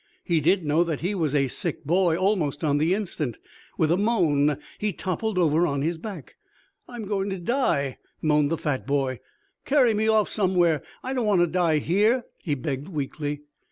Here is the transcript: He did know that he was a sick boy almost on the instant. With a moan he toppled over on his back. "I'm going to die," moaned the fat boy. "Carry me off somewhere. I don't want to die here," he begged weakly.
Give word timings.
He 0.23 0.41
did 0.41 0.65
know 0.65 0.83
that 0.83 1.01
he 1.01 1.13
was 1.13 1.35
a 1.35 1.47
sick 1.47 1.83
boy 1.85 2.17
almost 2.17 2.63
on 2.63 2.79
the 2.79 2.95
instant. 2.95 3.37
With 3.77 3.91
a 3.91 3.97
moan 3.97 4.57
he 4.79 4.93
toppled 4.93 5.37
over 5.37 5.67
on 5.67 5.83
his 5.83 5.99
back. 5.99 6.37
"I'm 6.87 7.05
going 7.05 7.29
to 7.29 7.37
die," 7.37 7.99
moaned 8.19 8.49
the 8.49 8.57
fat 8.57 8.87
boy. 8.87 9.19
"Carry 9.63 9.93
me 9.93 10.07
off 10.07 10.27
somewhere. 10.27 10.81
I 11.03 11.13
don't 11.13 11.27
want 11.27 11.41
to 11.41 11.45
die 11.45 11.77
here," 11.77 12.25
he 12.39 12.55
begged 12.55 12.89
weakly. 12.89 13.41